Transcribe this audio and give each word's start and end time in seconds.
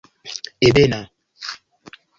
ebena 0.67 1.01